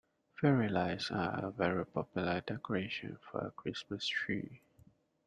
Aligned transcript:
Fairy 0.33 0.67
lights 0.67 1.11
are 1.11 1.45
a 1.45 1.51
very 1.51 1.85
popular 1.85 2.41
decoration 2.41 3.19
for 3.31 3.45
a 3.45 3.51
Christmas 3.51 4.07
tree 4.07 4.59